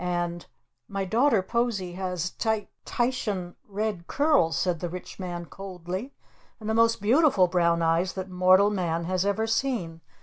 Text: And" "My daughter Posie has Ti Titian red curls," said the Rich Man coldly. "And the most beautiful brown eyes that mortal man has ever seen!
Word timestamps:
And" 0.03 0.47
"My 0.97 1.05
daughter 1.05 1.43
Posie 1.43 1.93
has 1.93 2.31
Ti 2.31 2.69
Titian 2.85 3.55
red 3.67 4.07
curls," 4.07 4.57
said 4.57 4.79
the 4.79 4.89
Rich 4.89 5.19
Man 5.19 5.45
coldly. 5.45 6.15
"And 6.59 6.67
the 6.67 6.73
most 6.73 7.03
beautiful 7.03 7.45
brown 7.47 7.83
eyes 7.83 8.13
that 8.13 8.27
mortal 8.27 8.71
man 8.71 9.03
has 9.03 9.27
ever 9.27 9.45
seen! 9.45 10.01